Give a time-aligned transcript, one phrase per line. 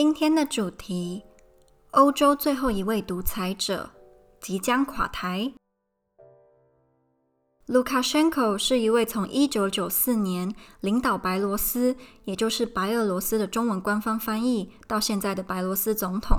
[0.00, 1.24] 今天的主题：
[1.90, 3.90] 欧洲最后一位独裁者
[4.40, 5.52] 即将垮台。
[7.66, 16.38] Lukashenko 是一位从1994年领导白罗斯，也就是白俄罗斯的中文官方翻译，到现在的白罗斯总统。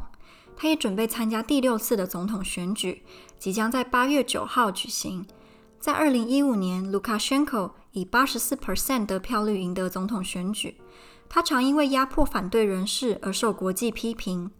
[0.55, 3.03] 他也准备参加第六次的总统选举，
[3.37, 5.27] 即将在八月九号举行。
[5.81, 10.79] 在二零一五年，Lukashenko 以八十四 percent 得票率赢得总统选举。
[11.29, 14.51] 他常因为压迫反对人士而受国际批评。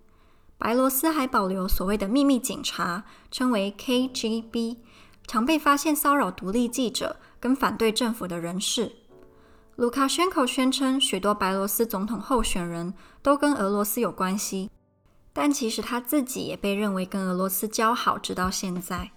[0.58, 4.78] 白罗斯还保留所谓的秘密警察，称为 KGB，
[5.26, 8.92] 常被发现骚扰独立记者跟反对政府的人士。
[9.78, 14.70] Lukashenko 宣称，许多白罗斯总统候选人都跟俄罗斯有关系。
[15.32, 19.12] 但其实他自己也被认为跟俄罗斯交好，直到现在。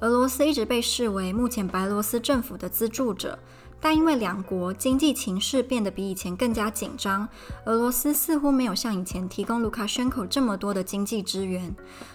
[0.00, 3.38] 俄罗斯一直被视为目前白罗斯政府的资助者，
[3.84, 7.28] 但因为两国经济情势变得比以前更加紧张，
[7.66, 11.70] 俄罗斯似乎没有像以前提供卢卡申科这么多的经济支援。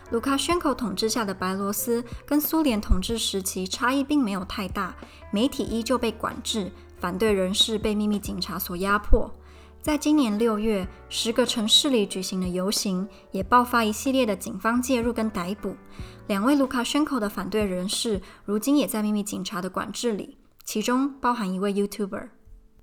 [0.10, 4.96] 卢卡申科统治下的白罗斯跟苏联统治时期差异并没有太大，
[5.32, 9.32] 媒体依旧被管制，反对人士被秘密警察所压迫。
[9.80, 15.76] 在今年六月，十个城市里举行的游行也爆发一系列的警方介入跟逮捕。
[16.26, 20.36] 两位卢卡申科的反对人士如今也在秘密警察的管制里，
[20.72, 22.30] 其中包含一位 YouTuber。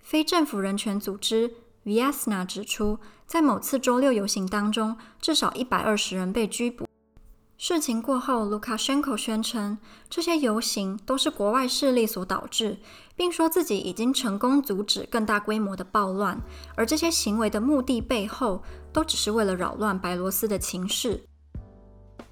[0.00, 1.52] 非政府人权组织
[1.84, 2.98] Viasna 指出，
[3.28, 6.84] 在某次周六游行当中，至少一百二十人被拘捕。
[7.56, 9.78] 事情过后，卢卡申科宣称
[10.10, 12.78] 这些游行都是国外势力所导致，
[13.14, 16.40] 并说自己已经成功阻止更大规模的暴乱，
[16.74, 21.22] 而这些行为的目的背后都只是为了扰乱白罗斯的情势。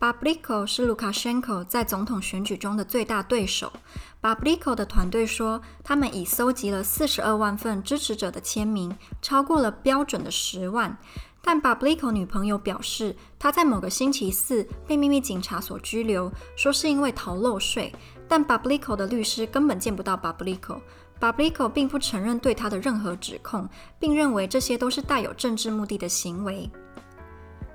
[0.05, 3.73] Babliko 是卢卡申科在总统选举中的最大对手。
[4.21, 10.95] Babliko 的团队说，他们已搜集了四十二万份支持者的签名，超过了标准的十万。
[11.41, 17.91] 但 Babliko 女朋友表示，她在某个星期四被秘密警察所拘留，说是因为逃漏税。
[18.29, 20.83] 但 Babliko 的律师根本见不到 Babliko。
[21.19, 23.67] Babliko 并不承认对他的任何指控，
[23.99, 26.71] 并认为这些都是带有政治目的的行为。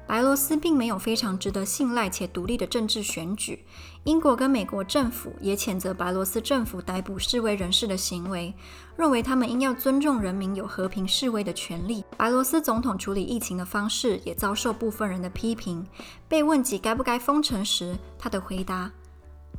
[0.09, 3.63] 白罗斯并没有非常值得信赖且独立的政治选举。
[4.05, 8.51] 英国跟美国政府也谴责白罗斯政府逮捕示威人士的行为，
[8.97, 12.03] 认为他们应要尊重人民有和平示威的权利。
[12.17, 15.85] 白罗斯总统处理疫情的方式也遭受部分人的批评。
[16.27, 18.91] 被问及该不该封城时，他的回答：“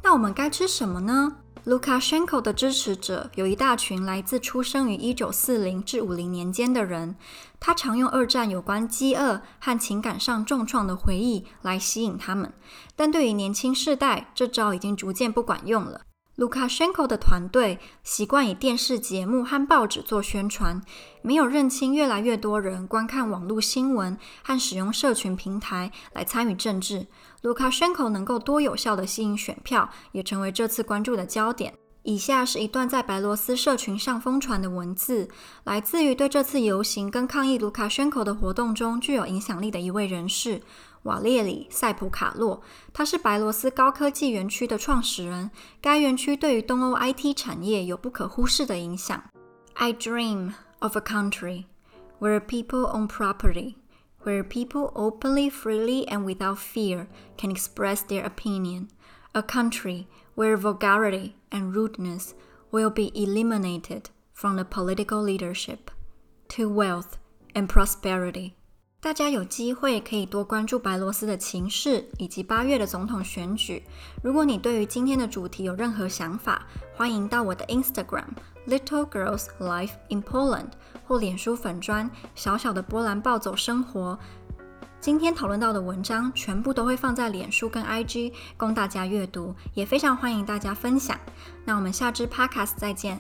[0.03, 7.17] 那我们该吃什么呢？”卢卡申科的支持者有一大群来自出生于一九四零至五零年间的人，
[7.61, 12.51] 他常用二战有关饥饿和情感上重创的回忆来吸引他们，
[12.97, 16.01] 但对于年轻世代，这招已经逐渐不管用了。
[16.41, 20.81] 卢卡申科的团队习惯以电视节目和报纸做宣传，
[21.21, 27.07] 没有认清越来越多人观看网络新闻和使用社群平台来参与政治。
[27.43, 31.75] 卢卡申科能够多有效地吸引选票，也成为这次关注的焦点。
[32.05, 35.29] 以下是一段在白罗斯社群上疯传的文字，
[35.65, 40.63] 来自于对这次游行跟抗议卢卡申科的活动中具有影响力的一位人士。
[41.04, 42.62] 瓦列里·塞普卡洛，
[42.92, 45.52] 他是白罗斯高科技园区的创始人。
[45.82, 49.24] 该园区对于东欧 IT 产业有不可忽视的影响。
[49.76, 51.66] I dream of a country
[52.20, 53.76] where people own property,
[54.24, 57.08] where people openly, freely, and without fear
[57.38, 58.88] can express their opinion.
[59.34, 60.06] A country
[60.36, 62.34] where vulgarity and rudeness
[62.72, 65.92] will be eliminated from the political leadership,
[66.50, 67.18] to wealth
[67.54, 68.56] and prosperity.
[69.03, 73.83] 大家有机会可以多关注白罗斯的情势以及八月的总统选举。
[74.23, 78.27] 如果你对于今天的主题有任何想法，欢迎到我的 Instagram
[78.69, 80.73] Little Girls Life in Poland
[81.07, 84.19] 或脸书粉砖小小的波兰暴走生活。
[85.01, 91.19] 今天讨论到的文章全部都会放在脸书跟 IG 供大家阅读，也非常欢迎大家分享。
[91.65, 93.19] 那我们下支 Podcast 再见。